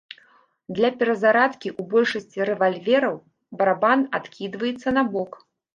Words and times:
Для 0.77 0.89
перазарадкі 1.01 1.69
ў 1.79 1.91
большасці 1.93 2.39
рэвальвераў 2.51 3.15
барабан 3.61 3.99
адкідваецца 4.23 4.89
набок. 5.03 5.31